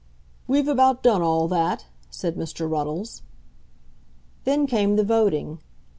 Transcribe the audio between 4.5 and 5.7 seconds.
came the voting.